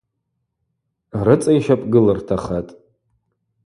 Рыцӏа 1.25 1.51
йщапӏгылыртахатӏ. 1.57 2.71